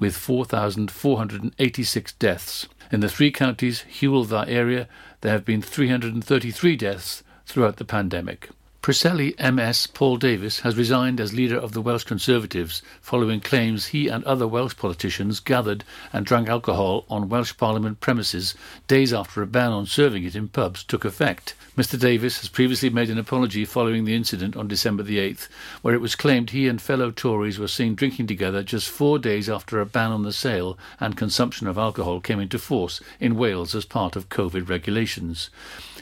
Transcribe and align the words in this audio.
with 0.00 0.16
4,486 0.16 2.12
deaths. 2.14 2.66
In 2.90 2.98
the 2.98 3.08
three 3.08 3.30
counties 3.30 3.84
Hywel 3.88 4.26
Dda 4.26 4.48
area, 4.48 4.88
there 5.20 5.30
have 5.30 5.44
been 5.44 5.62
333 5.62 6.74
deaths 6.74 7.22
throughout 7.46 7.76
the 7.76 7.84
pandemic. 7.84 8.48
Preseli 8.82 9.38
MS 9.38 9.86
Paul 9.86 10.16
Davies 10.16 10.58
has 10.60 10.76
resigned 10.76 11.20
as 11.20 11.32
leader 11.32 11.56
of 11.56 11.70
the 11.70 11.80
Welsh 11.80 12.02
Conservatives 12.02 12.82
following 13.00 13.40
claims 13.40 13.86
he 13.86 14.08
and 14.08 14.24
other 14.24 14.48
Welsh 14.48 14.76
politicians 14.76 15.38
gathered 15.38 15.84
and 16.12 16.26
drank 16.26 16.48
alcohol 16.48 17.04
on 17.08 17.28
Welsh 17.28 17.56
Parliament 17.56 18.00
premises 18.00 18.56
days 18.88 19.12
after 19.12 19.40
a 19.40 19.46
ban 19.46 19.70
on 19.70 19.86
serving 19.86 20.24
it 20.24 20.34
in 20.34 20.48
pubs 20.48 20.82
took 20.82 21.04
effect. 21.04 21.54
Mr 21.78 21.96
Davies 21.96 22.40
has 22.40 22.48
previously 22.48 22.90
made 22.90 23.08
an 23.08 23.18
apology 23.18 23.64
following 23.64 24.04
the 24.04 24.16
incident 24.16 24.56
on 24.56 24.66
December 24.66 25.04
the 25.04 25.18
8th, 25.18 25.46
where 25.82 25.94
it 25.94 26.00
was 26.00 26.16
claimed 26.16 26.50
he 26.50 26.66
and 26.66 26.82
fellow 26.82 27.12
Tories 27.12 27.60
were 27.60 27.68
seen 27.68 27.94
drinking 27.94 28.26
together 28.26 28.64
just 28.64 28.88
four 28.88 29.16
days 29.16 29.48
after 29.48 29.80
a 29.80 29.86
ban 29.86 30.10
on 30.10 30.24
the 30.24 30.32
sale 30.32 30.76
and 30.98 31.16
consumption 31.16 31.68
of 31.68 31.78
alcohol 31.78 32.20
came 32.20 32.40
into 32.40 32.58
force 32.58 33.00
in 33.20 33.36
Wales 33.36 33.76
as 33.76 33.84
part 33.84 34.16
of 34.16 34.28
COVID 34.28 34.68
regulations. 34.68 35.50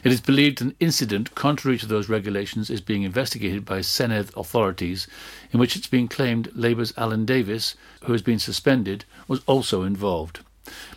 It 0.03 0.11
is 0.11 0.21
believed 0.21 0.61
an 0.61 0.75
incident 0.79 1.35
contrary 1.35 1.77
to 1.77 1.85
those 1.85 2.09
regulations 2.09 2.69
is 2.69 2.81
being 2.81 3.03
investigated 3.03 3.65
by 3.65 3.79
Senedd 3.79 4.35
authorities, 4.35 5.07
in 5.51 5.59
which 5.59 5.75
it's 5.75 5.87
been 5.87 6.07
claimed 6.07 6.51
Labour's 6.55 6.91
Alun 6.93 7.25
Davies, 7.25 7.75
who 8.05 8.11
has 8.13 8.23
been 8.23 8.39
suspended, 8.39 9.05
was 9.27 9.41
also 9.45 9.83
involved. 9.83 10.39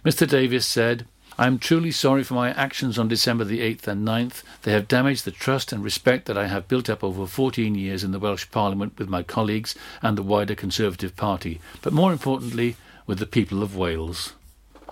Mr 0.05 0.29
Davies 0.29 0.65
said, 0.65 1.07
I 1.37 1.47
am 1.49 1.59
truly 1.59 1.91
sorry 1.91 2.23
for 2.23 2.35
my 2.35 2.51
actions 2.53 2.97
on 2.97 3.09
December 3.09 3.45
the 3.45 3.61
8th 3.61 3.89
and 3.89 4.07
9th. 4.07 4.43
They 4.63 4.73
have 4.73 4.87
damaged 4.87 5.25
the 5.25 5.33
trust 5.33 5.73
and 5.73 5.83
respect 5.83 6.27
that 6.27 6.39
I 6.39 6.47
have 6.47 6.69
built 6.69 6.89
up 6.89 7.03
over 7.03 7.27
14 7.27 7.75
years 7.75 8.05
in 8.05 8.13
the 8.13 8.21
Welsh 8.21 8.47
Parliament 8.53 8.97
with 8.99 9.09
my 9.09 9.23
colleagues 9.25 9.75
and 10.01 10.17
the 10.17 10.23
wider 10.23 10.55
Conservative 10.55 11.17
Party, 11.17 11.61
but 11.83 11.93
more 11.93 12.13
importantly, 12.13 12.77
with 13.07 13.19
the 13.19 13.27
people 13.27 13.63
of 13.63 13.77
Wales. 13.77 14.33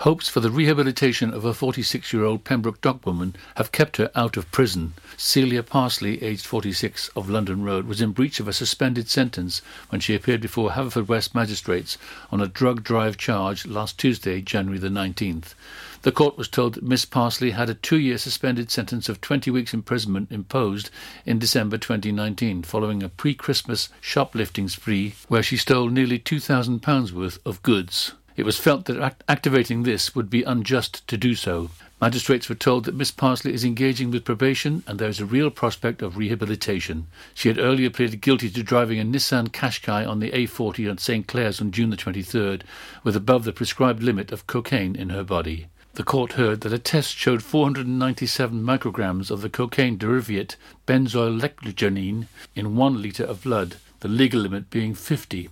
Hopes 0.03 0.29
for 0.29 0.41
the 0.41 0.51
rehabilitation 0.51 1.33
of 1.33 1.45
a 1.45 1.55
46 1.55 2.13
year 2.13 2.25
old 2.25 2.43
Pembroke 2.43 2.81
Dock 2.81 3.07
woman 3.07 3.37
have 3.55 3.71
kept 3.71 3.99
her 3.99 4.11
out 4.17 4.37
of 4.37 4.51
prison. 4.51 4.95
Celia 5.17 5.63
Parsley, 5.63 6.21
aged 6.25 6.45
46, 6.45 7.07
of 7.15 7.31
London 7.31 7.63
Road, 7.63 7.87
was 7.87 8.01
in 8.01 8.11
breach 8.11 8.41
of 8.41 8.49
a 8.49 8.53
suspended 8.53 9.09
sentence 9.09 9.63
when 9.91 10.01
she 10.01 10.17
appeared 10.17 10.41
before 10.41 10.73
Haverfordwest 10.73 11.37
magistrates 11.37 11.99
on 12.33 12.41
a 12.41 12.49
drug 12.49 12.83
drive 12.83 13.17
charge 13.17 13.65
last 13.65 13.97
Tuesday, 13.97 14.41
January 14.41 14.81
the 14.81 14.89
19th. 14.89 15.55
The 16.03 16.11
court 16.11 16.37
was 16.37 16.49
told 16.49 16.75
that 16.75 16.83
Miss 16.83 17.05
Parsley 17.05 17.53
had 17.53 17.71
a 17.71 17.75
two 17.75 18.01
year 18.01 18.19
suspended 18.19 18.73
sentence 18.73 19.09
of 19.09 19.21
20 19.21 19.53
weeks 19.53 19.73
imprisonment 19.73 20.33
imposed 20.33 20.91
in 21.25 21.39
December 21.39 21.79
2019 21.79 22.65
following 22.65 23.05
a 23.05 23.09
pre 23.09 23.37
Christmas 23.37 23.89
shoplifting 24.01 24.67
spree 24.67 25.15
where 25.29 25.45
she 25.45 25.57
stole 25.57 25.91
nearly 25.91 26.19
£2,000 26.19 27.13
worth 27.13 27.39
of 27.47 27.63
goods. 27.63 28.15
It 28.37 28.45
was 28.45 28.59
felt 28.59 28.87
that 28.87 28.99
act- 28.99 29.25
activating 29.29 29.83
this 29.83 30.15
would 30.15 30.31
be 30.31 30.43
unjust 30.43 31.07
to 31.09 31.17
do 31.17 31.35
so. 31.35 31.71
Magistrates 32.01 32.49
were 32.49 32.55
told 32.55 32.85
that 32.85 32.97
Miss 32.97 33.11
Parsley 33.11 33.55
is 33.55 33.65
engaging 33.65 34.11
with 34.11 34.25
probation 34.25 34.83
and 34.87 34.99
there 34.99 35.09
is 35.09 35.21
a 35.21 35.25
real 35.25 35.51
prospect 35.51 36.03
of 36.03 36.17
rehabilitation. 36.17 37.07
She 37.35 37.49
had 37.49 37.59
earlier 37.59 37.91
pleaded 37.91 38.21
guilty 38.21 38.51
to 38.51 38.63
driving 38.63 38.99
a 38.99 39.05
Nissan 39.05 39.51
Qashqai 39.51 40.09
on 40.09 40.19
the 40.19 40.31
A40 40.33 40.91
at 40.91 40.99
St 40.99 41.27
Clears 41.29 41.61
on 41.61 41.71
June 41.71 41.91
the 41.91 41.97
23rd 41.97 42.63
with 43.05 43.15
above 43.15 43.45
the 43.45 43.53
prescribed 43.53 44.03
limit 44.03 44.33
of 44.33 44.47
cocaine 44.47 44.97
in 44.97 45.11
her 45.11 45.23
body. 45.23 45.69
The 45.95 46.03
court 46.03 46.33
heard 46.33 46.63
that 46.63 46.73
a 46.73 46.79
test 46.79 47.15
showed 47.15 47.43
497 47.43 48.63
micrograms 48.63 49.31
of 49.31 49.43
the 49.43 49.51
cocaine 49.51 49.99
derivative 49.99 50.57
benzoylecgonine 50.87 52.27
in 52.57 52.77
one 52.77 53.03
litre 53.03 53.25
of 53.25 53.43
blood, 53.43 53.77
the 54.03 54.09
legal 54.09 54.41
limit 54.41 54.69
being 54.69 54.95
50. 54.95 55.49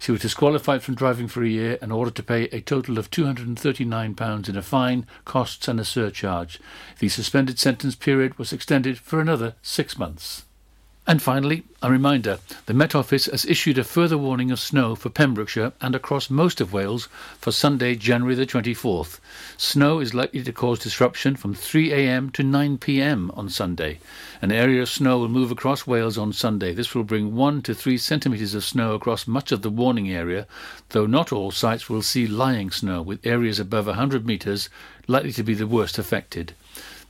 She 0.00 0.12
was 0.12 0.20
disqualified 0.20 0.82
from 0.82 0.96
driving 0.96 1.28
for 1.28 1.42
a 1.42 1.48
year 1.48 1.78
and 1.80 1.92
ordered 1.92 2.16
to 2.16 2.22
pay 2.22 2.44
a 2.46 2.60
total 2.60 2.98
of 2.98 3.10
£239 3.10 4.48
in 4.48 4.56
a 4.56 4.62
fine, 4.62 5.06
costs, 5.24 5.68
and 5.68 5.78
a 5.78 5.84
surcharge. 5.84 6.60
The 6.98 7.08
suspended 7.08 7.60
sentence 7.60 7.94
period 7.94 8.38
was 8.38 8.52
extended 8.52 8.98
for 8.98 9.20
another 9.20 9.54
six 9.62 9.96
months. 9.96 10.44
And 11.04 11.20
finally, 11.20 11.64
a 11.82 11.90
reminder 11.90 12.38
the 12.66 12.74
Met 12.74 12.94
Office 12.94 13.26
has 13.26 13.44
issued 13.44 13.76
a 13.76 13.82
further 13.82 14.16
warning 14.16 14.52
of 14.52 14.60
snow 14.60 14.94
for 14.94 15.10
Pembrokeshire 15.10 15.72
and 15.80 15.96
across 15.96 16.30
most 16.30 16.60
of 16.60 16.72
Wales 16.72 17.08
for 17.40 17.50
Sunday, 17.50 17.96
January 17.96 18.36
the 18.36 18.46
24th. 18.46 19.18
Snow 19.56 19.98
is 19.98 20.14
likely 20.14 20.44
to 20.44 20.52
cause 20.52 20.78
disruption 20.78 21.34
from 21.34 21.56
3am 21.56 22.32
to 22.34 22.44
9pm 22.44 23.36
on 23.36 23.48
Sunday. 23.48 23.98
An 24.40 24.52
area 24.52 24.82
of 24.82 24.88
snow 24.88 25.18
will 25.18 25.28
move 25.28 25.50
across 25.50 25.88
Wales 25.88 26.16
on 26.16 26.32
Sunday. 26.32 26.72
This 26.72 26.94
will 26.94 27.02
bring 27.02 27.34
1 27.34 27.62
to 27.62 27.74
3 27.74 27.98
centimetres 27.98 28.54
of 28.54 28.62
snow 28.62 28.94
across 28.94 29.26
much 29.26 29.50
of 29.50 29.62
the 29.62 29.70
warning 29.70 30.08
area, 30.08 30.46
though 30.90 31.06
not 31.06 31.32
all 31.32 31.50
sites 31.50 31.90
will 31.90 32.02
see 32.02 32.28
lying 32.28 32.70
snow, 32.70 33.02
with 33.02 33.26
areas 33.26 33.58
above 33.58 33.86
100 33.88 34.24
metres 34.24 34.68
likely 35.08 35.32
to 35.32 35.42
be 35.42 35.54
the 35.54 35.66
worst 35.66 35.98
affected. 35.98 36.54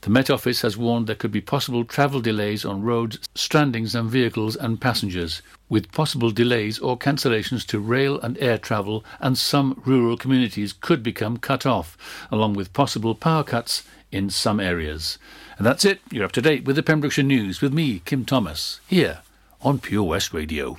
The 0.03 0.11
Met 0.11 0.31
Office 0.31 0.63
has 0.63 0.77
warned 0.77 1.07
there 1.07 1.15
could 1.15 1.31
be 1.31 1.41
possible 1.41 1.85
travel 1.85 2.21
delays 2.21 2.65
on 2.65 2.83
roads, 2.83 3.21
strandings 3.37 3.97
on 3.97 4.09
vehicles 4.09 4.57
and 4.57 4.81
passengers, 4.81 5.43
with 5.69 5.93
possible 5.93 6.33
delays 6.33 6.81
or 6.81 6.99
cancellations 6.99 7.65
to 7.69 7.79
rail 7.79 8.19
and 8.21 8.37
air 8.39 8.59
travel, 8.59 9.05
and 9.21 9.39
some 9.39 9.81
rural 9.87 10.17
communities 10.17 10.73
could 10.73 11.05
become 11.05 11.37
cut 11.37 11.65
off, 11.65 11.97
along 12.33 12.55
with 12.55 12.73
possible 12.73 13.15
power 13.15 13.45
cuts 13.45 13.85
in 14.11 14.29
some 14.29 14.59
areas. 14.59 15.19
And 15.57 15.65
that's 15.65 15.85
it. 15.85 16.01
You're 16.11 16.25
up 16.25 16.33
to 16.33 16.43
date 16.43 16.65
with 16.65 16.75
the 16.75 16.83
Pembrokeshire 16.83 17.23
News 17.23 17.61
with 17.61 17.73
me, 17.73 18.01
Kim 18.05 18.25
Thomas, 18.25 18.81
here 18.89 19.21
on 19.61 19.79
Pure 19.79 20.03
West 20.03 20.35
Radio. 20.35 20.79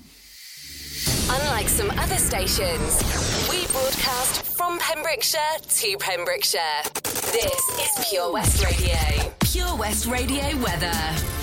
Unlike 1.29 1.69
some 1.69 1.91
other 1.91 2.17
stations, 2.17 3.01
we 3.49 3.67
broadcast 3.67 4.42
from 4.73 4.79
Pembrokeshire 4.79 5.39
to 5.69 5.97
Pembrokeshire. 5.97 6.59
This 7.03 7.69
is 7.79 8.07
Pure 8.09 8.33
West 8.33 8.63
Radio. 8.65 9.33
Pure 9.41 9.75
West 9.75 10.05
Radio 10.07 10.57
weather. 10.63 11.42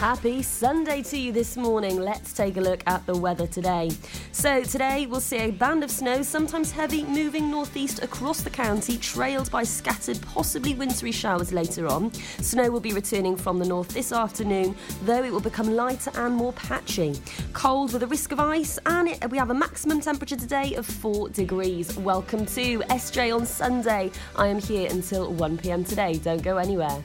Happy 0.00 0.42
Sunday 0.42 1.02
to 1.02 1.18
you 1.18 1.30
this 1.30 1.58
morning. 1.58 2.00
Let's 2.00 2.32
take 2.32 2.56
a 2.56 2.60
look 2.62 2.82
at 2.86 3.04
the 3.04 3.14
weather 3.14 3.46
today. 3.46 3.90
So, 4.32 4.62
today 4.62 5.04
we'll 5.04 5.20
see 5.20 5.36
a 5.36 5.50
band 5.50 5.84
of 5.84 5.90
snow, 5.90 6.22
sometimes 6.22 6.72
heavy, 6.72 7.04
moving 7.04 7.50
northeast 7.50 8.02
across 8.02 8.40
the 8.40 8.48
county, 8.48 8.96
trailed 8.96 9.50
by 9.50 9.62
scattered, 9.62 10.18
possibly 10.22 10.72
wintry 10.72 11.12
showers 11.12 11.52
later 11.52 11.86
on. 11.86 12.14
Snow 12.40 12.70
will 12.70 12.80
be 12.80 12.94
returning 12.94 13.36
from 13.36 13.58
the 13.58 13.66
north 13.66 13.88
this 13.88 14.10
afternoon, 14.10 14.74
though 15.02 15.22
it 15.22 15.30
will 15.30 15.38
become 15.38 15.76
lighter 15.76 16.10
and 16.14 16.34
more 16.34 16.54
patchy. 16.54 17.20
Cold 17.52 17.92
with 17.92 18.02
a 18.02 18.06
risk 18.06 18.32
of 18.32 18.40
ice, 18.40 18.78
and 18.86 19.06
it, 19.06 19.30
we 19.30 19.36
have 19.36 19.50
a 19.50 19.54
maximum 19.54 20.00
temperature 20.00 20.36
today 20.36 20.76
of 20.76 20.86
4 20.86 21.28
degrees. 21.28 21.94
Welcome 21.98 22.46
to 22.46 22.78
SJ 22.78 23.36
on 23.36 23.44
Sunday. 23.44 24.10
I 24.34 24.46
am 24.46 24.60
here 24.60 24.88
until 24.90 25.30
1 25.30 25.58
pm 25.58 25.84
today. 25.84 26.14
Don't 26.14 26.42
go 26.42 26.56
anywhere. 26.56 27.04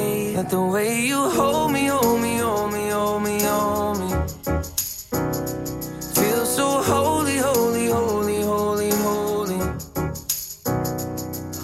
that 0.33 0.49
the 0.49 0.61
way 0.61 1.01
you 1.01 1.17
hold 1.17 1.71
me, 1.71 1.87
hold 1.87 2.21
me, 2.21 2.37
hold 2.37 2.71
me, 2.71 2.89
hold 2.89 3.23
me, 3.23 3.41
hold 3.41 3.99
me. 3.99 4.09
Feel 6.15 6.45
so 6.45 6.81
holy, 6.81 7.37
holy, 7.37 7.87
holy, 7.87 8.41
holy, 8.41 8.91
holy. 8.91 9.59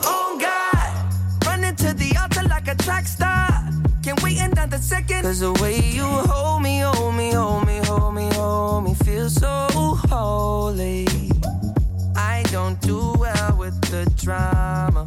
Oh 0.04 0.38
God, 0.40 1.46
running 1.46 1.76
to 1.76 1.94
the 1.94 2.18
altar 2.22 2.44
like 2.48 2.68
a 2.68 2.76
track 2.76 3.06
star. 3.08 3.48
Can't 4.04 4.22
wait 4.24 4.40
another 4.40 4.78
second. 4.80 5.22
Cause 5.24 5.40
the 5.40 5.54
way 5.62 5.80
you 5.80 6.04
hold 6.04 6.62
me, 6.62 6.80
hold 6.80 7.16
me, 7.16 7.32
hold 7.32 7.66
me, 7.66 7.80
hold 7.86 8.16
me, 8.16 8.30
hold 8.34 8.84
me, 8.84 8.94
feel 8.96 9.30
so 9.30 9.68
holy. 10.10 11.08
I 12.16 12.44
don't 12.52 12.80
do 12.82 13.14
well 13.18 13.58
with 13.58 13.80
the 13.92 14.12
drama. 14.18 15.07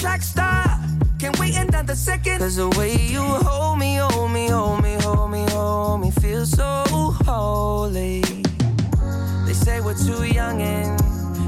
track 0.00 0.22
star. 0.22 0.64
Can't 1.18 1.38
wait 1.38 1.54
another 1.56 1.94
second. 1.94 2.38
Cause 2.38 2.56
the 2.56 2.70
way 2.70 2.96
you 2.96 3.20
hold 3.20 3.78
me, 3.78 3.96
hold 3.96 4.32
me, 4.32 4.48
hold 4.48 4.82
me, 4.82 4.94
hold 5.00 5.30
me, 5.30 5.44
hold 5.50 6.00
me, 6.00 6.10
feel 6.22 6.46
so 6.46 6.84
holy. 7.26 8.22
They 9.46 9.52
say 9.52 9.80
we're 9.80 9.94
too 9.94 10.24
young 10.24 10.62
and 10.62 10.98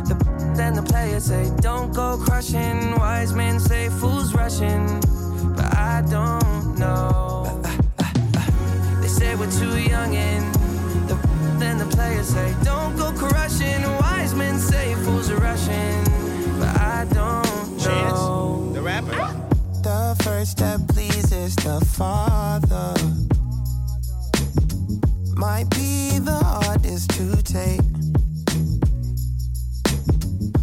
the 0.06 0.14
then 0.54 0.75
the 0.75 0.82
players 0.82 1.25
say 1.25 1.50
don't 1.60 1.94
go 1.94 2.19
crushing. 2.19 2.94
Wise 2.96 3.32
men 3.32 3.58
say 3.58 3.88
fools 3.88 4.34
rushing, 4.34 4.84
but 5.56 5.75
I 5.75 6.05
don't 6.10 6.78
know. 6.78 7.62
They 9.00 9.08
say 9.08 9.34
we're 9.34 9.50
too 9.50 9.81
young 9.81 10.14
and 10.14 10.55
the 11.08 11.16
then 11.58 11.78
the 11.78 11.87
players 11.87 12.28
say 12.28 12.55
don't 12.62 12.96
go 12.96 13.12
crushing. 13.12 14.01
Pleases 21.52 21.81
the 21.81 21.84
Father 21.96 22.94
might 25.34 25.69
be 25.70 26.19
the 26.19 26.40
hardest 26.44 27.10
to 27.10 27.43
take. 27.43 27.81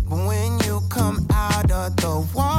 But 0.08 0.28
when 0.28 0.60
you 0.66 0.82
come 0.90 1.28
out 1.32 1.72
of 1.72 1.96
the 1.98 2.28
water, 2.34 2.59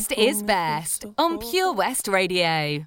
West 0.00 0.12
is 0.12 0.42
best 0.42 1.04
on 1.18 1.38
Pure 1.38 1.74
West 1.74 2.08
Radio. 2.08 2.86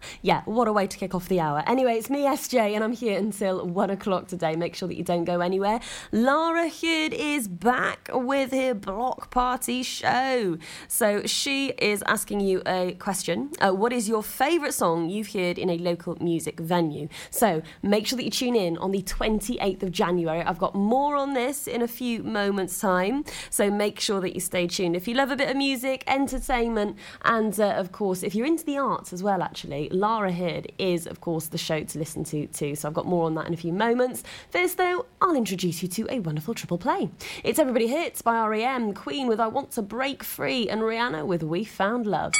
Yeah, 0.23 0.43
what 0.45 0.67
a 0.67 0.73
way 0.73 0.85
to 0.85 0.97
kick 0.97 1.15
off 1.15 1.27
the 1.27 1.39
hour. 1.39 1.63
Anyway, 1.65 1.93
it's 1.93 2.09
me, 2.09 2.25
SJ, 2.25 2.75
and 2.75 2.83
I'm 2.83 2.91
here 2.91 3.17
until 3.17 3.65
one 3.65 3.89
o'clock 3.89 4.27
today. 4.27 4.55
Make 4.55 4.75
sure 4.75 4.87
that 4.87 4.95
you 4.95 5.03
don't 5.03 5.23
go 5.23 5.41
anywhere. 5.41 5.79
Lara 6.11 6.69
Hood 6.69 7.11
is 7.13 7.47
back 7.47 8.07
with 8.13 8.51
her 8.51 8.75
block 8.75 9.31
party 9.31 9.81
show. 9.81 10.59
So 10.87 11.25
she 11.25 11.69
is 11.79 12.03
asking 12.05 12.41
you 12.41 12.61
a 12.67 12.93
question. 12.99 13.49
Uh, 13.59 13.71
what 13.71 13.91
is 13.91 14.07
your 14.07 14.21
favourite 14.21 14.75
song 14.75 15.09
you've 15.09 15.33
heard 15.33 15.57
in 15.57 15.71
a 15.71 15.77
local 15.79 16.15
music 16.21 16.59
venue? 16.59 17.07
So 17.31 17.63
make 17.81 18.05
sure 18.05 18.17
that 18.17 18.23
you 18.23 18.29
tune 18.29 18.55
in 18.55 18.77
on 18.77 18.91
the 18.91 19.01
28th 19.01 19.81
of 19.81 19.91
January. 19.91 20.43
I've 20.43 20.59
got 20.59 20.75
more 20.75 21.15
on 21.15 21.33
this 21.33 21.65
in 21.65 21.81
a 21.81 21.87
few 21.87 22.21
moments' 22.21 22.79
time. 22.79 23.23
So 23.49 23.71
make 23.71 23.99
sure 23.99 24.21
that 24.21 24.35
you 24.35 24.39
stay 24.39 24.67
tuned. 24.67 24.95
If 24.95 25.07
you 25.07 25.15
love 25.15 25.31
a 25.31 25.35
bit 25.35 25.49
of 25.49 25.57
music, 25.57 26.03
entertainment, 26.05 26.95
and 27.23 27.59
uh, 27.59 27.69
of 27.69 27.91
course, 27.91 28.21
if 28.21 28.35
you're 28.35 28.45
into 28.45 28.65
the 28.65 28.77
arts 28.77 29.13
as 29.13 29.23
well, 29.23 29.41
actually, 29.41 29.89
Lara 30.11 30.33
Hood 30.33 30.73
is, 30.77 31.07
of 31.07 31.21
course, 31.21 31.45
the 31.45 31.57
show 31.57 31.85
to 31.85 31.97
listen 31.97 32.25
to 32.25 32.45
too. 32.47 32.75
So 32.75 32.89
I've 32.89 32.93
got 32.93 33.05
more 33.05 33.25
on 33.27 33.35
that 33.35 33.47
in 33.47 33.53
a 33.53 33.57
few 33.57 33.71
moments. 33.71 34.23
First, 34.49 34.77
though, 34.77 35.05
I'll 35.21 35.37
introduce 35.37 35.81
you 35.81 35.87
to 35.87 36.05
a 36.09 36.19
wonderful 36.19 36.53
triple 36.53 36.77
play. 36.77 37.09
It's 37.45 37.57
Everybody 37.57 37.87
Hurts 37.87 38.21
by 38.21 38.45
REM, 38.45 38.93
Queen 38.93 39.27
with 39.27 39.39
I 39.39 39.47
Want 39.47 39.71
to 39.71 39.81
Break 39.81 40.21
Free, 40.21 40.67
and 40.67 40.81
Rihanna 40.81 41.25
with 41.25 41.43
We 41.43 41.63
Found 41.63 42.07
Love. 42.07 42.33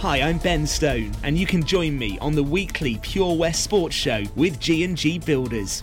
Hi, 0.00 0.20
I'm 0.20 0.36
Ben 0.36 0.66
Stone, 0.66 1.12
and 1.22 1.38
you 1.38 1.46
can 1.46 1.64
join 1.64 1.98
me 1.98 2.18
on 2.18 2.34
the 2.34 2.44
weekly 2.44 2.98
Pure 3.00 3.36
West 3.36 3.64
Sports 3.64 3.96
Show 3.96 4.22
with 4.34 4.60
G&G 4.60 5.20
Builders. 5.20 5.82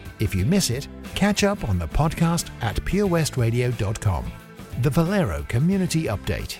If 0.21 0.35
you 0.35 0.45
miss 0.45 0.69
it, 0.69 0.87
catch 1.15 1.43
up 1.43 1.67
on 1.67 1.79
the 1.79 1.87
podcast 1.87 2.51
at 2.61 2.75
purewestradio.com. 2.75 4.31
The 4.83 4.89
Valero 4.91 5.43
Community 5.47 6.03
Update. 6.03 6.59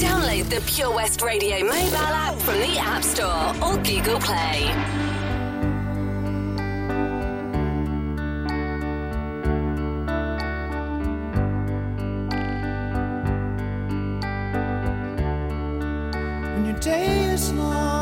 Download 0.00 0.48
the 0.48 0.62
Pure 0.66 0.94
West 0.94 1.20
Radio 1.20 1.60
mobile 1.62 1.96
app 1.96 2.38
from 2.38 2.54
the 2.54 2.78
App 2.78 3.04
Store 3.04 3.54
or 3.62 3.76
Google 3.82 4.18
Play. 4.18 4.72
When 16.54 16.64
your 16.64 16.78
day 16.78 17.24
is 17.34 17.52
long 17.52 17.95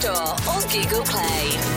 Store 0.00 0.34
or 0.48 0.62
Google 0.62 1.02
Play. 1.04 1.69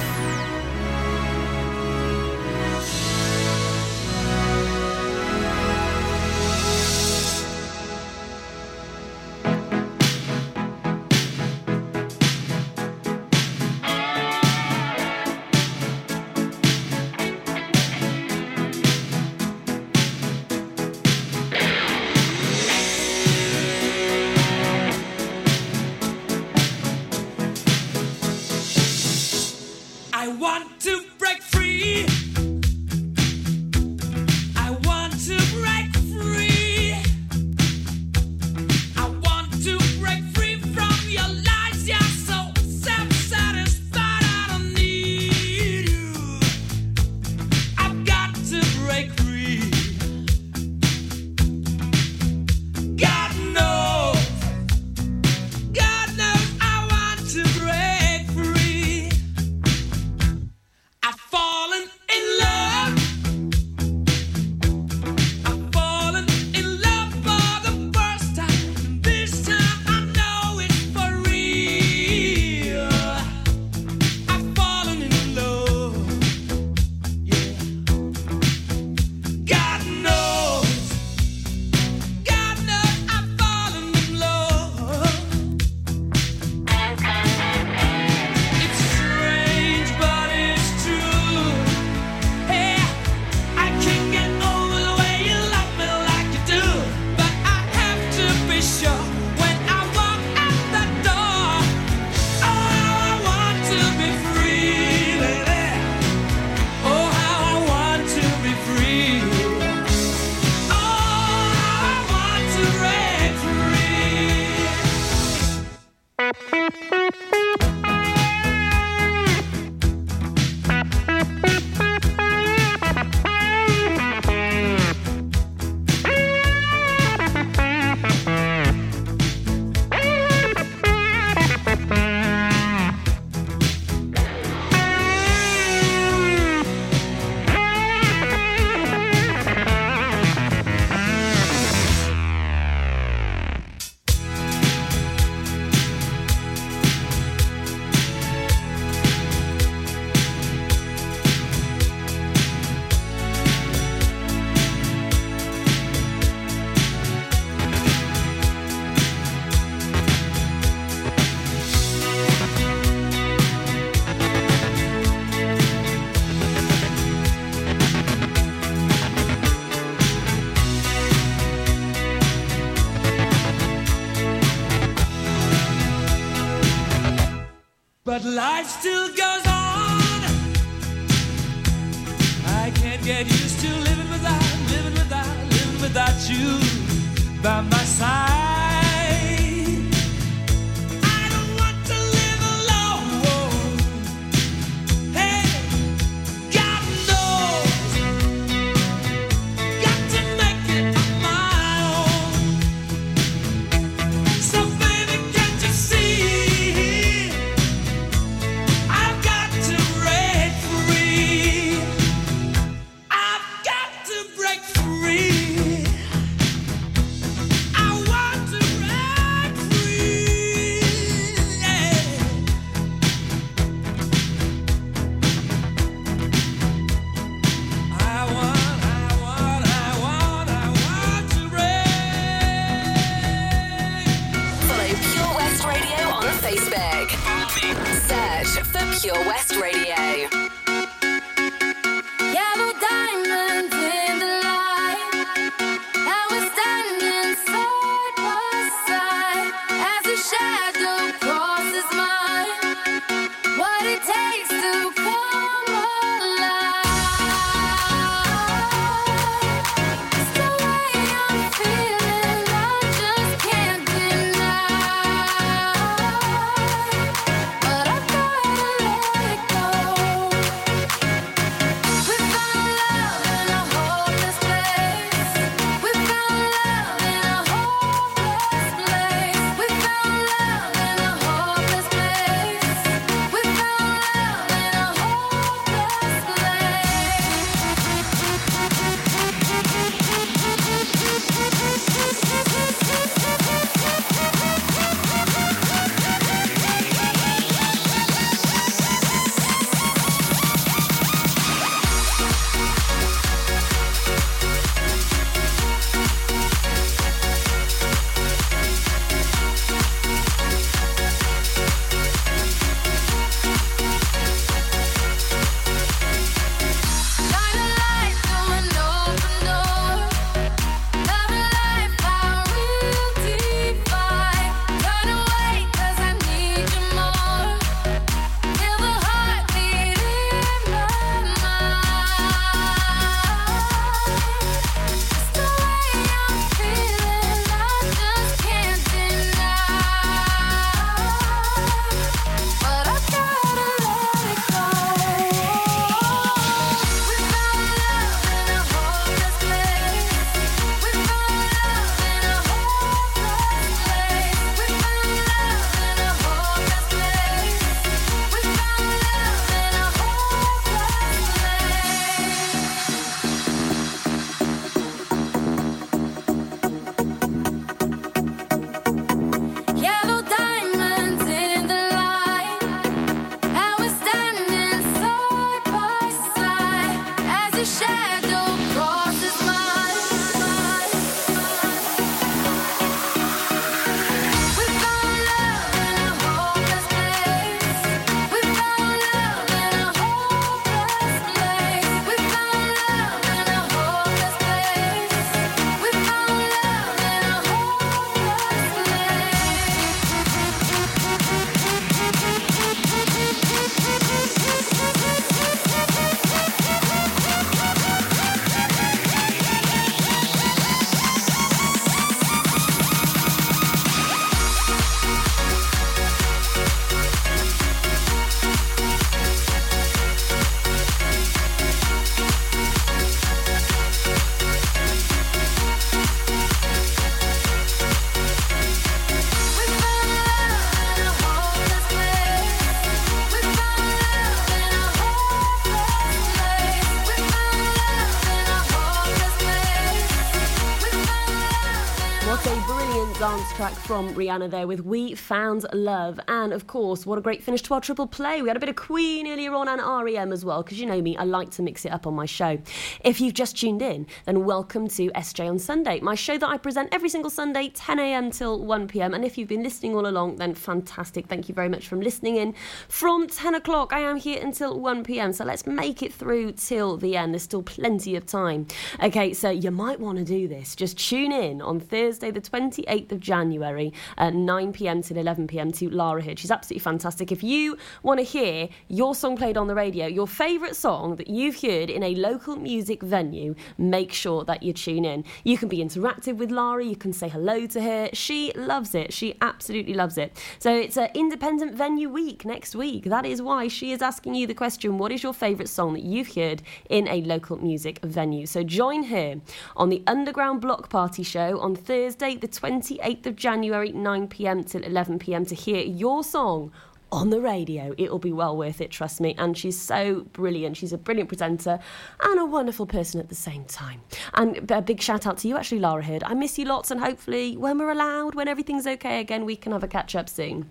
track 443.74 443.86
from 443.86 444.14
Rihanna 444.14 444.50
there 444.50 444.68
with 444.68 444.82
We 444.82 445.16
Found 445.16 445.66
Love. 445.74 446.20
And 446.28 446.54
of 446.54 446.68
course, 446.68 447.06
what 447.06 447.18
a 447.18 447.22
great 447.22 447.44
finish 447.44 447.62
to 447.64 447.74
our 447.74 447.82
triple 447.82 448.08
play. 448.08 448.42
We 448.42 448.48
had 448.48 448.58
a 448.58 448.60
bit 448.60 448.70
of 448.70 448.76
Queen 448.76 449.28
earlier 449.28 449.54
on 449.54 449.68
and 449.68 449.82
REM 449.82 450.32
as 450.32 450.44
well, 450.44 450.64
because 450.64 450.80
you 450.80 450.86
know 450.86 451.02
me, 451.02 451.16
I 451.18 451.24
like 451.24 451.52
to 451.52 451.62
mix 451.62 451.86
it 451.86 451.92
up 451.92 452.06
on 452.08 452.14
my 452.14 452.26
show. 452.26 452.60
If 453.04 453.22
you've 453.22 453.34
just 453.34 453.58
tuned 453.58 453.82
in, 453.82 454.08
then 454.26 454.46
welcome 454.46 454.88
to 454.90 455.10
SJ 455.12 455.50
on 455.50 455.60
Sunday, 455.60 456.00
my 456.00 456.16
show 456.16 456.38
that 456.38 456.48
I 456.48 456.58
present 456.58 456.90
every 456.92 457.10
single 457.10 457.30
Sunday, 457.30 457.70
10 457.70 458.00
a.m. 458.00 458.32
till 458.32 458.64
1 458.64 458.88
p.m. 458.88 459.14
And 459.14 459.24
if 459.24 459.38
you've 459.38 459.50
been 459.50 459.64
listening 459.64 459.96
all 459.96 460.08
along, 460.08 460.38
then 460.38 460.54
fantastic. 460.54 461.28
Thank 461.28 461.50
you 461.50 461.56
very 461.56 461.70
much 461.70 461.88
for 461.88 461.96
listening 461.96 462.36
in. 462.38 462.54
From 462.88 463.28
10 463.28 463.56
o'clock, 463.56 463.94
I 463.94 464.00
am 464.00 464.18
here 464.18 464.42
until 464.42 464.80
1 464.80 465.04
p.m. 465.04 465.34
So 465.34 465.46
let's 465.46 465.66
make 465.66 466.04
it 466.04 466.14
through 466.14 466.54
till 466.54 466.98
the 466.98 467.16
end. 467.16 467.34
There's 467.34 467.44
still 467.44 467.64
plenty 467.64 468.16
of 468.16 468.26
time. 468.26 468.68
Okay, 469.02 469.34
so 469.34 469.50
you 469.50 469.72
might 469.72 470.00
want 470.00 470.18
to 470.18 470.24
do 470.24 470.48
this. 470.48 470.76
Just 470.76 470.98
tune 470.98 471.32
in 471.32 471.62
on 471.62 471.80
Thursday, 471.80 472.32
the 472.32 472.42
28th 472.42 473.12
of 473.12 473.20
January 473.20 473.63
uh, 473.64 474.30
9 474.30 474.74
pm 474.74 475.02
till 475.02 475.18
11 475.18 475.48
pm 475.48 475.72
to 475.74 475.90
Lara 475.90 476.22
Hood. 476.22 476.40
She's 476.40 476.52
absolutely 476.52 476.84
fantastic. 476.84 477.32
If 477.32 477.44
you 477.44 477.78
want 478.02 478.20
to 478.20 478.24
hear 478.24 478.70
your 478.88 479.16
song 479.16 479.38
played 479.38 479.58
on 479.58 479.68
the 479.68 479.76
radio, 479.76 480.08
your 480.08 480.28
favourite 480.28 480.76
song 480.76 481.16
that 481.16 481.28
you've 481.28 481.62
heard 481.62 481.90
in 481.90 482.04
a 482.04 482.16
local 482.16 482.56
music 482.56 483.02
venue, 483.02 483.56
make 483.78 484.12
sure 484.12 484.44
that 484.46 484.64
you 484.64 484.74
tune 484.74 485.06
in. 485.06 485.24
You 485.44 485.58
can 485.58 485.70
be 485.70 485.78
interactive 485.78 486.38
with 486.38 486.52
Lara, 486.52 486.84
you 486.84 486.96
can 486.96 487.14
say 487.14 487.30
hello 487.30 487.66
to 487.68 487.82
her. 487.82 488.10
She 488.14 488.52
loves 488.56 488.96
it. 488.96 489.14
She 489.14 489.36
absolutely 489.42 489.94
loves 489.94 490.18
it. 490.18 490.38
So 490.60 490.74
it's 490.74 490.98
an 490.98 491.10
independent 491.14 491.76
venue 491.76 492.10
week 492.10 492.46
next 492.46 492.76
week. 492.76 493.06
That 493.06 493.26
is 493.26 493.42
why 493.42 493.68
she 493.68 493.92
is 493.92 494.02
asking 494.02 494.36
you 494.36 494.48
the 494.48 494.54
question 494.54 494.98
what 494.98 495.12
is 495.12 495.24
your 495.24 495.34
favourite 495.34 495.70
song 495.70 495.94
that 495.94 496.04
you've 496.04 496.36
heard 496.36 496.62
in 496.90 497.08
a 497.08 497.22
local 497.22 497.58
music 497.58 498.00
venue? 498.04 498.46
So 498.46 498.64
join 498.64 499.04
her 499.04 499.42
on 499.76 499.90
the 499.90 500.04
Underground 500.08 500.62
Block 500.62 500.90
Party 500.90 501.24
show 501.24 501.60
on 501.60 501.76
Thursday, 501.76 502.36
the 502.36 502.48
28th 502.48 503.26
of 503.26 503.36
January, 503.36 503.53
9 503.62 504.28
pm 504.28 504.64
till 504.64 504.84
11 504.84 505.20
pm 505.20 505.46
to 505.46 505.56
hear 505.56 505.84
your 505.84 506.24
song 506.24 506.72
on 507.14 507.30
the 507.30 507.40
radio. 507.40 507.94
It'll 507.98 508.20
be 508.20 508.32
well 508.32 508.58
worth 508.58 508.82
it, 508.82 508.90
trust 508.90 509.22
me. 509.22 509.36
And 509.38 509.56
she's 509.56 509.80
so 509.80 510.26
brilliant. 510.34 510.76
She's 510.78 510.92
a 510.92 510.98
brilliant 510.98 511.30
presenter 511.30 511.80
and 512.22 512.40
a 512.40 512.46
wonderful 512.46 512.88
person 512.88 513.20
at 513.20 513.30
the 513.30 513.36
same 513.36 513.66
time. 513.66 514.02
And 514.34 514.70
a 514.72 514.82
big 514.82 515.00
shout 515.00 515.28
out 515.28 515.38
to 515.40 515.48
you, 515.48 515.56
actually, 515.56 515.80
Lara 515.80 516.04
Hood. 516.04 516.24
I 516.24 516.34
miss 516.34 516.58
you 516.58 516.66
lots, 516.66 516.90
and 516.90 517.00
hopefully, 517.00 517.56
when 517.56 517.78
we're 517.78 517.92
allowed, 517.92 518.34
when 518.34 518.48
everything's 518.48 518.88
okay 518.88 519.20
again, 519.20 519.46
we 519.46 519.56
can 519.56 519.72
have 519.72 519.84
a 519.84 519.88
catch 519.88 520.16
up 520.16 520.28
soon. 520.28 520.70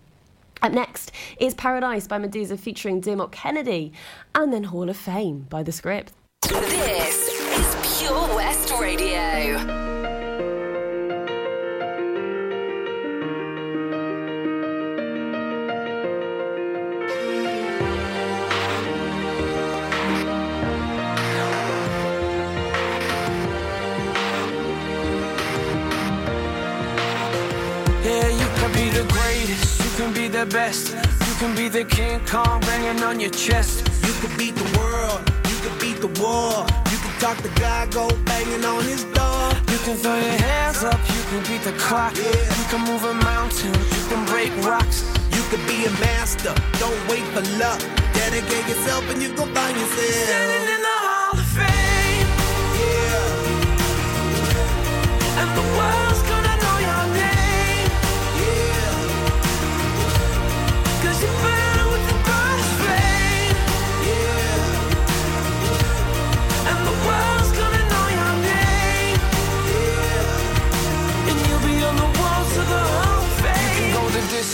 Up 0.62 0.72
next 0.72 1.12
is 1.38 1.54
Paradise 1.54 2.06
by 2.06 2.18
Meduza 2.18 2.58
featuring 2.58 3.00
Dermot 3.00 3.32
Kennedy, 3.32 3.92
and 4.34 4.52
then 4.52 4.64
Hall 4.64 4.88
of 4.88 4.96
Fame 4.96 5.46
by 5.48 5.62
The 5.62 5.72
Script. 5.72 6.12
This 6.42 7.28
is 7.28 7.98
Pure 8.00 8.34
West 8.34 8.72
Radio. 8.80 9.91
Can 31.84 32.20
the 32.20 32.24
King 32.24 32.26
Kong 32.26 32.60
banging 32.60 33.02
on 33.02 33.20
your 33.20 33.30
chest. 33.30 33.88
You 34.06 34.12
could 34.20 34.36
beat 34.38 34.54
the 34.54 34.78
world, 34.78 35.20
you 35.48 35.56
could 35.62 35.80
beat 35.80 36.00
the 36.00 36.08
war. 36.20 36.66
You 36.90 36.98
could 36.98 37.18
talk 37.20 37.36
to 37.38 37.48
God, 37.60 37.92
go 37.92 38.08
banging 38.24 38.64
on 38.64 38.84
his 38.84 39.04
door. 39.04 39.52
You 39.70 39.78
can 39.84 39.96
throw 39.96 40.16
your 40.16 40.38
hands 40.48 40.84
up, 40.84 41.00
you 41.14 41.22
can 41.30 41.40
beat 41.48 41.62
the 41.62 41.72
clock. 41.78 42.14
Yeah. 42.16 42.24
You 42.58 42.64
can 42.70 42.80
move 42.86 43.04
a 43.04 43.14
mountain, 43.14 43.72
you 43.72 44.02
can 44.08 44.24
break 44.26 44.50
rocks. 44.64 45.04
You 45.32 45.42
could 45.50 45.64
be 45.66 45.84
a 45.86 45.90
master, 46.00 46.54
don't 46.78 47.00
wait 47.08 47.24
for 47.34 47.42
luck. 47.58 47.80
Dedicate 48.14 48.68
yourself 48.68 49.08
and 49.10 49.22
you 49.22 49.34
go 49.34 49.46
find 49.46 49.76
yourself. 49.76 50.71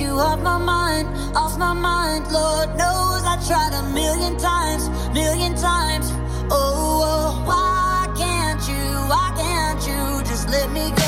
you 0.00 0.12
off 0.12 0.40
my 0.40 0.56
mind, 0.56 1.08
off 1.36 1.58
my 1.58 1.74
mind. 1.74 2.32
Lord 2.32 2.70
knows 2.70 3.22
I 3.24 3.36
tried 3.46 3.74
a 3.74 3.82
million 3.92 4.38
times, 4.38 4.88
million 5.12 5.54
times. 5.54 6.06
Oh, 6.50 7.02
oh 7.04 7.44
why 7.46 8.08
can't 8.16 8.62
you, 8.66 8.84
why 9.12 9.32
can't 9.36 9.80
you 9.86 10.24
just 10.24 10.48
let 10.48 10.70
me 10.72 10.90
go? 10.96 10.99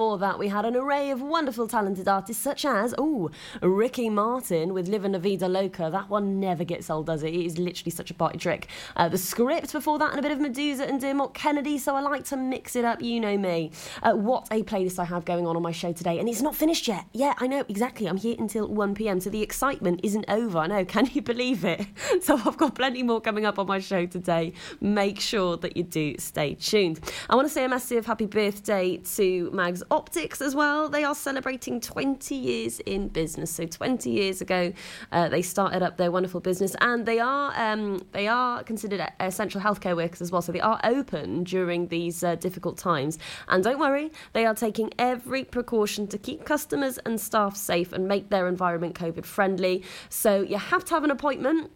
Before 0.00 0.16
that 0.16 0.38
we 0.38 0.48
had 0.48 0.64
an 0.64 0.76
array 0.76 1.10
of 1.10 1.20
wonderful 1.20 1.68
talented 1.68 2.08
artists 2.08 2.42
such 2.42 2.64
as, 2.64 2.94
oh, 2.96 3.30
Ricky 3.60 4.08
Martin 4.08 4.72
with 4.72 4.88
Livin' 4.88 5.12
la 5.12 5.18
Vida 5.18 5.46
Loca. 5.46 5.90
That 5.92 6.08
one 6.08 6.40
never 6.40 6.64
gets 6.64 6.88
old, 6.88 7.04
does 7.04 7.22
it? 7.22 7.34
It 7.34 7.44
is 7.44 7.58
literally 7.58 7.90
such 7.90 8.10
a 8.10 8.14
party 8.14 8.38
trick. 8.38 8.68
Uh, 8.96 9.10
the 9.10 9.18
script 9.18 9.74
before 9.74 9.98
that 9.98 10.12
and 10.12 10.18
a 10.18 10.22
bit 10.22 10.32
of 10.32 10.38
Meduza 10.38 10.88
and 10.88 11.02
Dermot 11.02 11.34
Kennedy, 11.34 11.76
so 11.76 11.94
I 11.94 12.00
like 12.00 12.24
to 12.24 12.38
mix 12.38 12.76
it 12.76 12.84
up, 12.86 13.02
you 13.02 13.20
know 13.20 13.36
me. 13.36 13.72
Uh, 14.02 14.14
what 14.14 14.48
a 14.50 14.62
playlist 14.62 14.98
I 14.98 15.04
have 15.04 15.26
going 15.26 15.46
on 15.46 15.54
on 15.54 15.60
my 15.60 15.70
show 15.70 15.92
today, 15.92 16.18
and 16.18 16.30
it's 16.30 16.40
not 16.40 16.56
finished 16.56 16.88
yet. 16.88 17.04
Yeah, 17.12 17.34
I 17.36 17.46
know, 17.46 17.62
exactly. 17.68 18.06
I'm 18.06 18.16
here 18.16 18.36
until 18.38 18.70
1pm, 18.70 19.20
so 19.20 19.28
the 19.28 19.42
excitement 19.42 20.00
isn't 20.02 20.24
over. 20.28 20.60
I 20.60 20.66
know, 20.66 20.84
can 20.96 21.10
you 21.12 21.20
believe 21.20 21.62
it? 21.62 21.84
So 22.22 22.36
I've 22.36 22.56
got 22.56 22.74
plenty 22.74 23.02
more 23.02 23.20
coming 23.20 23.44
up 23.44 23.58
on 23.58 23.66
my 23.66 23.80
show 23.80 24.04
today. 24.06 24.52
Make 24.80 25.20
sure 25.20 25.56
that 25.58 25.76
you 25.76 25.84
do 25.84 26.16
stay 26.18 26.54
tuned. 26.54 27.00
I 27.28 27.34
want 27.34 27.48
to 27.48 27.52
say 27.52 27.64
a 27.64 27.68
massive 27.68 28.06
happy 28.06 28.26
birthday 28.26 28.98
to 29.16 29.50
Mags 29.52 29.82
Optics 29.90 30.40
as 30.40 30.54
well. 30.54 30.88
They 30.88 31.02
are 31.02 31.16
celebrating 31.16 31.80
20 31.80 32.34
years 32.34 32.78
in 32.80 33.08
business. 33.08 33.50
So 33.50 33.66
20 33.66 34.08
years 34.08 34.40
ago, 34.40 34.72
uh, 35.10 35.28
they 35.28 35.42
started 35.42 35.82
up 35.82 35.96
their 35.96 36.12
wonderful 36.12 36.40
business, 36.40 36.76
and 36.80 37.04
they 37.04 37.18
are 37.18 37.52
um, 37.56 38.00
they 38.12 38.28
are 38.28 38.62
considered 38.62 39.04
essential 39.18 39.60
healthcare 39.60 39.96
workers 39.96 40.20
as 40.20 40.30
well. 40.30 40.42
So 40.42 40.52
they 40.52 40.60
are 40.60 40.80
open 40.84 41.42
during 41.42 41.88
these 41.88 42.22
uh, 42.22 42.36
difficult 42.36 42.78
times. 42.78 43.18
And 43.48 43.64
don't 43.64 43.80
worry, 43.80 44.12
they 44.32 44.46
are 44.46 44.54
taking 44.54 44.92
every 44.96 45.42
precaution 45.44 46.06
to 46.08 46.18
keep 46.18 46.44
customers 46.44 46.98
and 46.98 47.20
staff 47.20 47.56
safe 47.56 47.92
and 47.92 48.06
make 48.06 48.30
their 48.30 48.46
environment 48.46 48.94
COVID 48.94 49.24
friendly. 49.24 49.82
So 50.08 50.42
you 50.42 50.58
have 50.58 50.84
to 50.84 50.94
have 50.94 51.02
an 51.02 51.10
appointment 51.10 51.70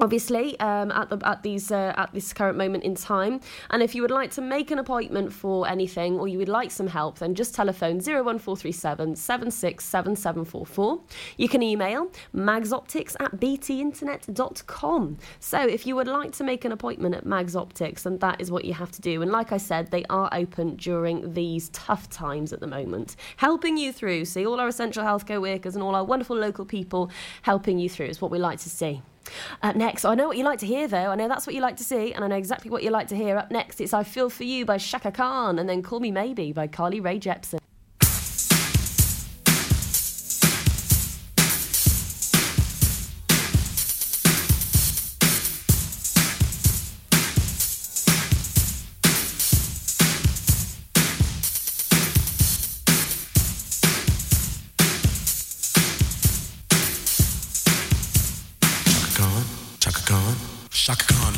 obviously 0.00 0.58
um, 0.60 0.90
at 0.90 1.08
the 1.08 1.18
at 1.26 1.42
these 1.42 1.70
uh, 1.70 1.92
at 1.96 2.12
this 2.12 2.32
current 2.32 2.58
moment 2.58 2.84
in 2.84 2.94
time. 2.94 3.40
And 3.70 3.82
if 3.82 3.94
you 3.94 4.02
would 4.02 4.10
like 4.10 4.30
to 4.32 4.40
make 4.40 4.70
an 4.70 4.78
appointment 4.78 5.32
for 5.32 5.68
anything 5.68 6.18
or 6.18 6.26
you 6.28 6.38
would 6.38 6.48
like 6.48 6.70
some 6.70 6.88
help 6.88 7.18
then 7.18 7.34
just 7.34 7.54
telephone 7.54 7.96
01437 7.96 9.16
767744 9.16 11.00
you 11.36 11.48
can 11.48 11.62
email 11.62 12.10
magsoptics 12.34 13.14
at 13.20 13.36
btinternet.com 13.36 15.18
so 15.40 15.60
if 15.60 15.86
you 15.86 15.94
would 15.96 16.08
like 16.08 16.32
to 16.32 16.44
make 16.44 16.64
an 16.64 16.72
appointment 16.72 17.14
at 17.14 17.24
mags 17.24 17.54
optics 17.54 18.02
then 18.02 18.18
that 18.18 18.40
is 18.40 18.50
what 18.50 18.64
you 18.64 18.74
have 18.74 18.90
to 18.90 19.00
do. 19.00 19.22
And 19.22 19.30
like 19.30 19.52
i 19.52 19.56
said 19.56 19.90
they 19.90 20.04
are 20.10 20.28
open 20.32 20.76
during 20.76 21.32
these 21.34 21.68
tough 21.70 22.08
times 22.10 22.52
at 22.52 22.60
the 22.60 22.66
moment 22.66 23.16
helping 23.36 23.76
you 23.76 23.92
through. 23.92 24.24
See 24.24 24.46
all 24.46 24.60
our 24.60 24.68
essential 24.68 25.04
healthcare 25.04 25.40
workers 25.40 25.74
and 25.74 25.82
all 25.82 25.94
our 25.94 26.04
wonderful 26.04 26.36
local 26.36 26.64
people 26.64 27.10
helping 27.42 27.78
you 27.78 27.88
through 27.88 28.06
is 28.06 28.20
what 28.20 28.30
we 28.30 28.38
like 28.38 28.58
to 28.60 28.70
see 28.70 29.02
up 29.62 29.76
next, 29.76 30.04
I 30.04 30.14
know 30.14 30.28
what 30.28 30.36
you 30.36 30.44
like 30.44 30.58
to 30.60 30.66
hear 30.66 30.88
though. 30.88 31.10
I 31.10 31.14
know 31.14 31.28
that's 31.28 31.46
what 31.46 31.54
you 31.54 31.60
like 31.60 31.76
to 31.78 31.84
see, 31.84 32.12
and 32.12 32.24
I 32.24 32.28
know 32.28 32.36
exactly 32.36 32.70
what 32.70 32.82
you 32.82 32.90
like 32.90 33.08
to 33.08 33.16
hear. 33.16 33.36
Up 33.36 33.50
next, 33.50 33.80
it's 33.80 33.94
I 33.94 34.04
Feel 34.04 34.30
For 34.30 34.44
You 34.44 34.64
by 34.64 34.78
Chaka 34.78 35.12
Khan, 35.12 35.58
and 35.58 35.68
then 35.68 35.82
Call 35.82 36.00
Me 36.00 36.10
Maybe 36.10 36.52
by 36.52 36.66
Carly 36.66 37.00
Rae 37.00 37.18
Jepsen. 37.18 37.58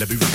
Let 0.00 0.08
me 0.08 0.29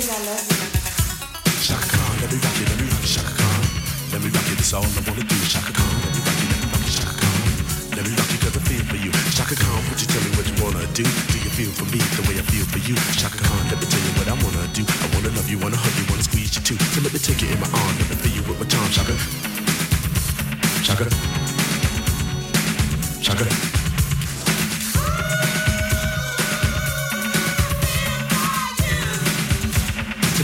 sing 0.00 0.28
I. 0.28 0.36
Chaka 1.64 1.96
let 2.20 2.28
me 2.32 2.38
rock 2.38 2.56
you, 2.60 2.66
let 2.68 2.78
me 2.80 2.86
rock 2.92 3.00
you, 3.00 3.08
Chaka 3.16 3.48
Let 4.12 4.20
me 4.22 4.28
rock 4.28 4.46
you, 4.48 4.56
that's 4.56 4.72
all 4.72 4.84
I 4.84 5.00
wanna 5.08 5.24
do. 5.24 5.38
Chaka 5.48 5.72
let 5.72 6.12
me 6.12 6.20
rock 6.20 6.36
you, 6.36 6.48
let 6.52 6.60
me 6.60 6.68
rock 6.68 6.84
you, 6.84 6.92
Chaka 6.92 7.28
Let 7.96 8.04
me 8.04 8.12
rock 8.12 8.30
you, 8.32 8.38
I 8.46 8.60
feel 8.68 8.84
for 8.84 8.98
you. 9.00 9.12
Chaka 9.32 9.56
would 9.88 10.00
you 10.00 10.08
tell 10.08 10.22
me 10.22 10.30
what 10.36 10.46
you 10.46 10.56
wanna 10.60 10.84
do? 10.92 11.04
Do 11.04 11.36
you 11.40 11.50
feel 11.56 11.72
for 11.72 11.86
me 11.88 12.00
the 12.16 12.22
way 12.28 12.36
I 12.36 12.44
feel 12.44 12.66
for 12.68 12.80
you? 12.84 12.96
Chaka 13.16 13.40
let 13.72 13.78
me 13.80 13.86
tell 13.88 14.02
you 14.04 14.12
what 14.20 14.28
I 14.28 14.36
wanna 14.36 14.64
do. 14.76 14.84
I 14.84 15.06
wanna 15.16 15.30
love 15.32 15.48
you, 15.48 15.58
wanna 15.58 15.80
hug 15.80 15.94
you, 15.96 16.04
wanna 16.10 16.24
squeeze 16.24 16.52
you 16.56 16.62
too. 16.62 16.78
So 16.92 17.00
let 17.00 17.12
me 17.12 17.18
take 17.18 17.40
you 17.40 17.48
in 17.48 17.60
my 17.60 17.68
arm, 17.72 17.92
let 17.96 18.08
me 18.10 18.16
feel 18.20 18.34
you 18.36 18.42
with 18.44 18.60
my 18.60 18.66
charm, 18.68 18.88
Chaka. 18.92 19.16
Chaka. 20.84 21.06
Chaka. 23.24 23.85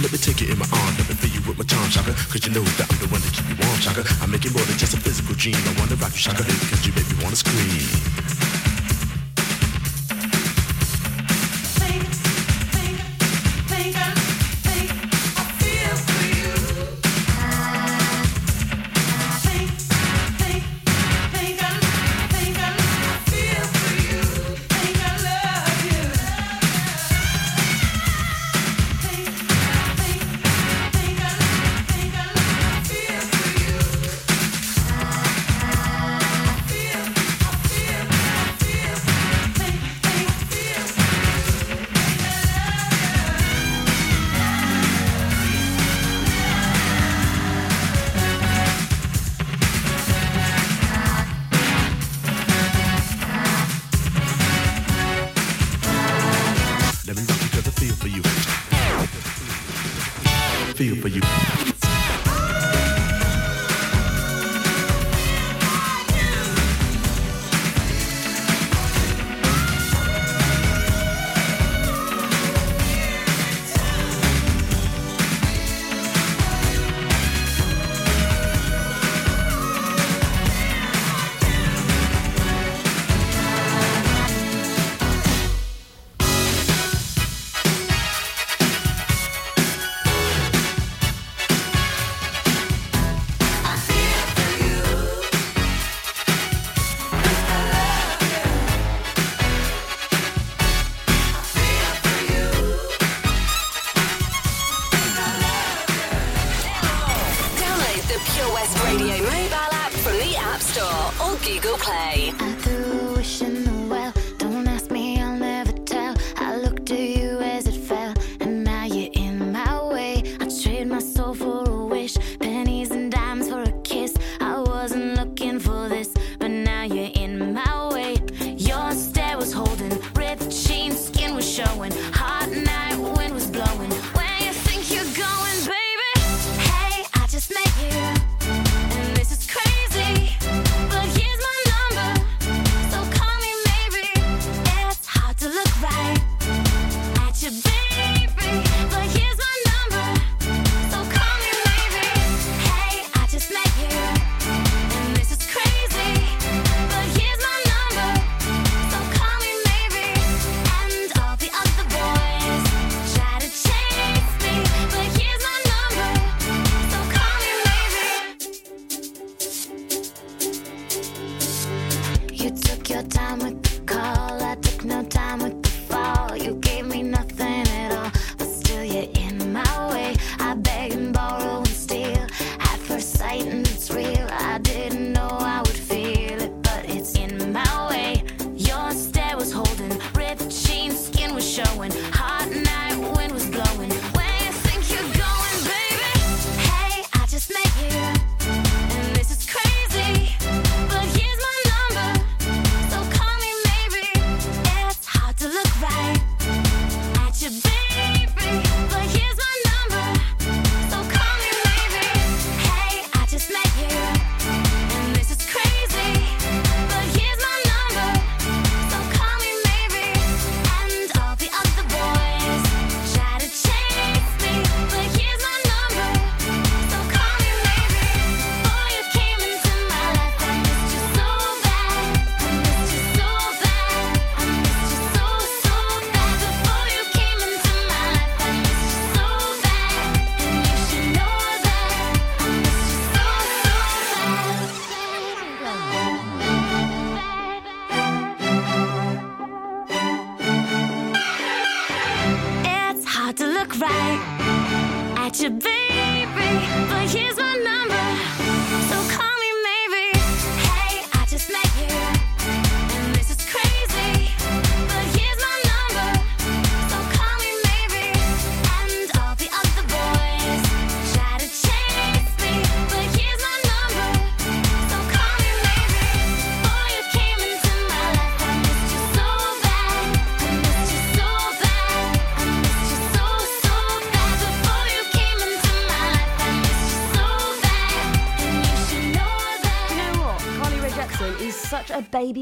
let 0.03 0.11
me 0.11 0.18
take 0.18 0.42
it 0.42 0.50
in 0.50 0.59
my 0.59 0.66
arms. 0.66 0.98
Let 0.98 1.09
me 1.09 1.14
fill 1.14 1.30
you 1.30 1.42
with 1.46 1.59
my 1.59 1.64
charm, 1.64 1.88
Chaka. 1.88 2.12
Cause 2.26 2.44
you 2.44 2.53
know 2.53 2.66
that 2.76 2.90
I'm 2.90 2.98
the 2.98 3.09
one 3.14 3.22
that 3.22 3.32
keep 3.32 3.46
you 3.46 3.57
warm, 3.62 3.78
Chaka. 3.78 4.03
I 4.20 4.26
make 4.26 4.44
it 4.44 4.53
more 4.53 4.66
than 4.66 4.76
just 4.76 4.94
a 4.94 5.00
physical 5.00 5.34
dream. 5.38 5.55
I 5.55 5.78
wanna 5.78 5.94
rock 6.03 6.12
you, 6.12 6.18
Chaka, 6.18 6.42
baby, 6.42 6.66
cause 6.66 6.84
you 6.84 6.92
make 6.92 7.07
me 7.07 7.22
wanna 7.22 7.36
scream. 7.36 8.21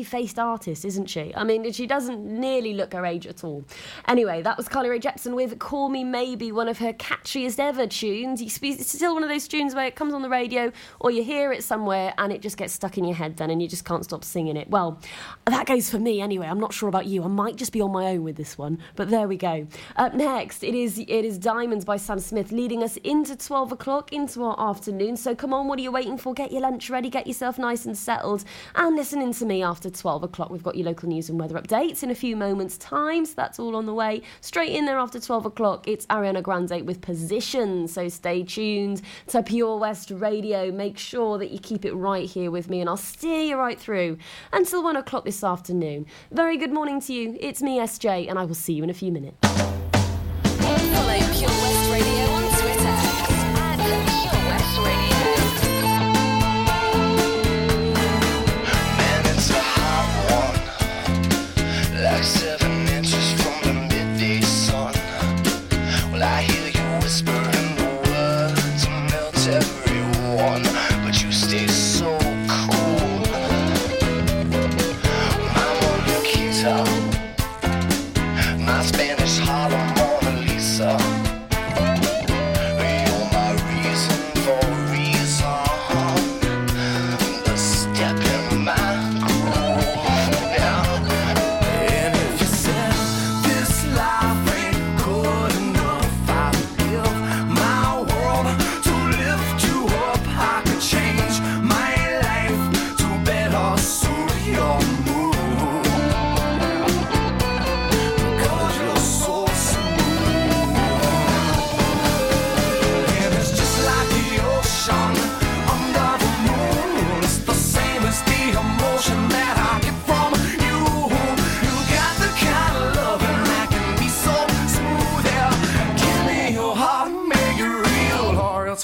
Faced 0.03 0.39
artist, 0.39 0.85
isn't 0.85 1.07
she? 1.07 1.33
I 1.35 1.45
mean, 1.45 1.71
she 1.73 1.87
doesn't 1.87 2.25
nearly 2.25 2.75
look 2.75 2.93
her 2.93 3.07
age 3.07 3.27
at 3.27 3.45
all. 3.45 3.65
Anyway, 4.11 4.43
that 4.43 4.57
was 4.57 4.67
Carly 4.69 4.89
Rae 4.89 4.99
Jepsen 4.99 5.37
with 5.37 5.61
Call 5.61 5.89
Me 5.89 6.03
Maybe, 6.03 6.51
one 6.51 6.67
of 6.67 6.79
her 6.79 6.93
catchiest 6.93 7.61
ever 7.61 7.87
tunes. 7.87 8.43
It's 8.43 8.89
still 8.89 9.15
one 9.15 9.23
of 9.23 9.29
those 9.29 9.47
tunes 9.47 9.73
where 9.73 9.87
it 9.87 9.95
comes 9.95 10.15
on 10.15 10.23
the 10.23 10.29
radio 10.29 10.73
or 10.99 11.13
you 11.13 11.23
hear 11.23 11.53
it 11.53 11.63
somewhere 11.63 12.13
and 12.19 12.33
it 12.33 12.43
just 12.43 12.57
gets 12.57 12.73
stuck 12.73 12.99
in 12.99 13.05
your 13.05 13.15
head 13.15 13.37
then 13.37 13.51
and 13.51 13.63
you 13.63 13.69
just 13.69 13.85
can't 13.85 14.03
stop 14.03 14.25
singing 14.25 14.57
it. 14.57 14.69
Well, 14.69 15.01
that 15.47 15.65
goes 15.67 15.89
for 15.89 16.01
me 16.01 16.21
anyway. 16.21 16.49
I'm 16.49 16.59
not 16.59 16.73
sure 16.73 16.89
about 16.89 17.07
you. 17.07 17.23
I 17.23 17.29
might 17.29 17.55
just 17.55 17.71
be 17.71 17.81
on 17.81 17.93
my 17.93 18.07
own 18.07 18.25
with 18.25 18.35
this 18.35 18.59
one, 18.59 18.81
but 18.97 19.11
there 19.11 19.29
we 19.29 19.37
go. 19.37 19.69
Up 19.95 20.13
next, 20.13 20.65
it 20.65 20.75
is 20.75 20.99
it 20.99 21.09
is 21.09 21.39
Diamonds 21.39 21.85
by 21.85 21.97
Sam 21.97 22.19
Smith 22.19 22.51
leading 22.51 22.83
us 22.83 22.97
into 23.05 23.37
12 23.37 23.71
o'clock, 23.71 24.13
into 24.13 24.43
our 24.43 24.59
afternoon. 24.71 25.17
So 25.19 25.37
come 25.37 25.55
on, 25.55 25.69
what 25.69 25.79
are 25.79 25.83
you 25.83 25.93
waiting 25.93 26.19
for? 26.19 26.35
Get 26.35 26.51
your 26.51 26.63
lunch 26.63 26.91
ready, 26.91 27.11
get 27.11 27.29
yourself 27.29 27.61
nice 27.61 27.87
and 27.87 27.97
settled, 27.97 28.43
and 28.75 28.97
listening 28.97 29.33
to 29.35 29.47
me 29.47 29.63
after 29.63 29.89
12 29.89 30.25
o'clock. 30.25 30.51
We've 30.51 30.65
got 30.65 30.75
your 30.75 30.87
local 30.87 31.09
news 31.09 31.31
and 31.31 31.39
weather 31.39 31.55
updates 31.55 32.03
in 32.03 32.11
a 32.11 32.17
few 32.17 32.37
moments' 32.37 32.77
time, 32.77 33.25
so 33.25 33.35
that's 33.37 33.61
all 33.61 33.77
on 33.77 33.87
the 33.87 33.95
way. 33.95 34.00
Straight 34.41 34.73
in 34.73 34.87
there 34.87 34.99
after 34.99 35.21
12 35.21 35.47
o'clock, 35.47 35.87
it's 35.87 36.07
Ariana 36.07 36.43
Grande 36.43 36.87
with 36.87 37.03
Position. 37.03 37.87
So 37.87 38.09
stay 38.09 38.43
tuned 38.43 39.03
to 39.27 39.43
Pure 39.43 39.79
West 39.79 40.11
Radio. 40.11 40.73
Make 40.73 40.97
sure 40.97 41.37
that 41.37 41.51
you 41.51 41.59
keep 41.59 41.85
it 41.85 41.93
right 41.93 42.29
here 42.29 42.51
with 42.51 42.71
me, 42.71 42.81
and 42.81 42.89
I'll 42.89 42.97
steer 42.97 43.43
you 43.43 43.57
right 43.57 43.79
through 43.79 44.17
until 44.53 44.83
1 44.83 44.97
o'clock 44.97 45.25
this 45.25 45.45
afternoon. 45.45 46.07
Very 46.31 46.57
good 46.57 46.73
morning 46.73 47.01
to 47.03 47.13
you. 47.13 47.37
It's 47.41 47.61
me, 47.61 47.79
SJ, 47.79 48.29
and 48.31 48.39
I 48.39 48.45
will 48.45 48.55
see 48.55 48.73
you 48.73 48.83
in 48.85 48.91
a 48.91 48.95
few 48.95 49.13
minutes. 49.13 49.37
Follow 49.47 51.19
Pure 51.35 51.51
West 51.51 51.91
Radio 51.91 52.25
on 52.25 52.43
Twitter 52.59 54.20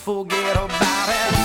forget 0.06 0.54
about 0.54 1.08
it. 1.08 1.35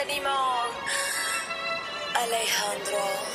Anymore. 0.00 0.70
Alejandro. 2.14 3.27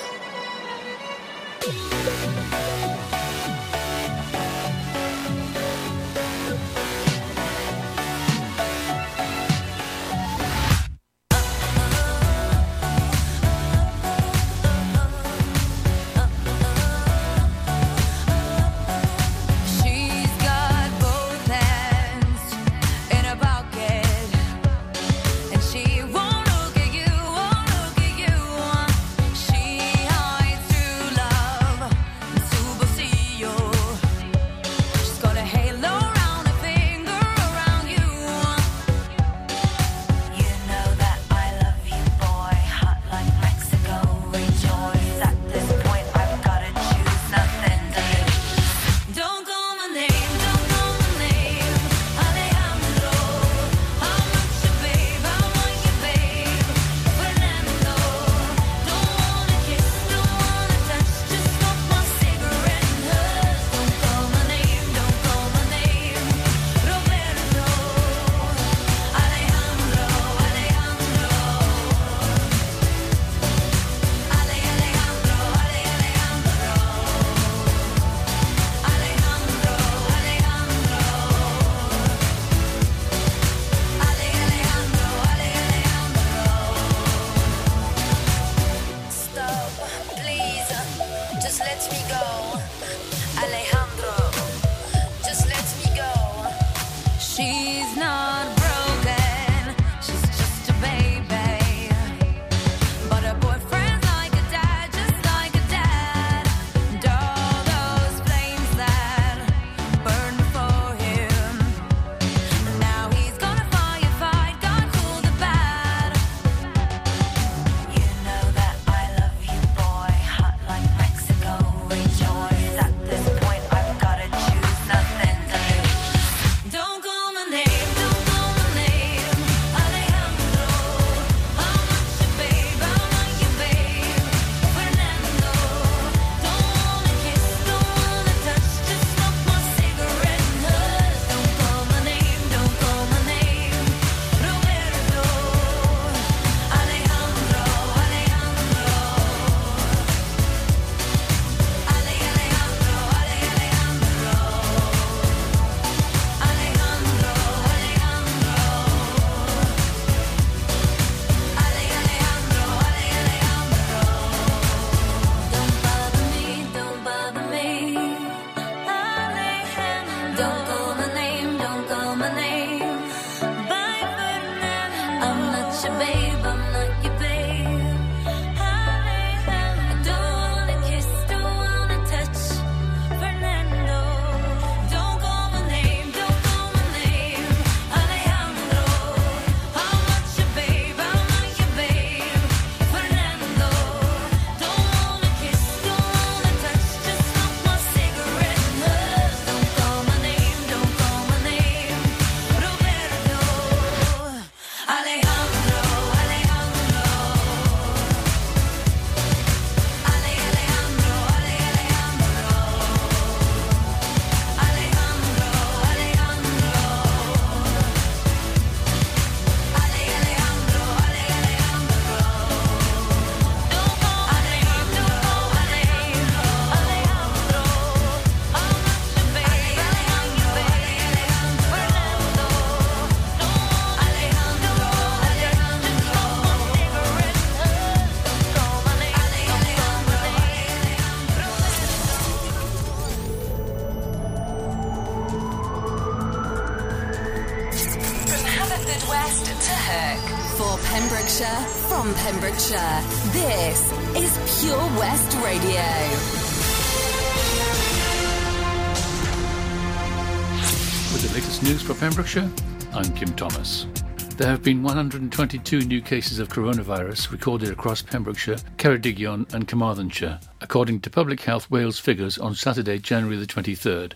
Have 264.64 264.66
been 264.66 264.82
122 264.82 265.82
new 265.82 266.02
cases 266.02 266.40
of 266.40 266.48
coronavirus 266.48 267.34
recorded 267.34 267.70
across 267.70 268.02
Pembrokeshire, 268.02 268.56
Ceredigion 268.78 269.54
and 269.54 269.68
Carmarthenshire, 269.68 270.40
according 270.62 271.02
to 271.02 271.10
Public 271.10 271.42
Health 271.42 271.70
Wales 271.70 272.00
figures 272.00 272.38
on 272.38 272.56
Saturday, 272.56 272.98
January 272.98 273.36
the 273.36 273.46
23rd. 273.46 274.14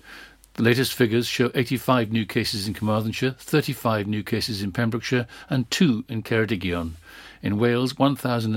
The 0.53 0.63
latest 0.63 0.93
figures 0.93 1.27
show 1.27 1.51
85 1.53 2.13
new 2.13 2.25
cases 2.25 2.65
in 2.65 2.73
Carmarthenshire, 2.73 3.31
35 3.31 4.07
new 4.07 4.23
cases 4.23 4.61
in 4.61 4.71
Pembrokeshire 4.71 5.27
and 5.49 5.69
2 5.69 6.05
in 6.07 6.23
Ceredigion. 6.23 6.93
In 7.43 7.59
Wales, 7.59 7.97
1,000 7.97 8.45